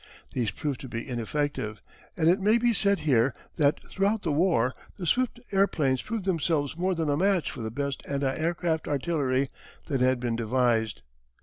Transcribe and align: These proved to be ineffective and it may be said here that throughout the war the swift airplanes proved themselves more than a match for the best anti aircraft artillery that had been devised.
These 0.33 0.49
proved 0.49 0.79
to 0.81 0.87
be 0.89 1.07
ineffective 1.07 1.79
and 2.17 2.27
it 2.27 2.39
may 2.41 2.57
be 2.57 2.73
said 2.73 3.01
here 3.01 3.35
that 3.57 3.87
throughout 3.87 4.23
the 4.23 4.31
war 4.31 4.73
the 4.97 5.05
swift 5.05 5.39
airplanes 5.51 6.01
proved 6.01 6.25
themselves 6.25 6.75
more 6.75 6.95
than 6.95 7.07
a 7.07 7.15
match 7.15 7.51
for 7.51 7.61
the 7.61 7.69
best 7.69 8.01
anti 8.07 8.35
aircraft 8.35 8.87
artillery 8.87 9.51
that 9.89 10.01
had 10.01 10.19
been 10.19 10.35
devised. 10.35 11.03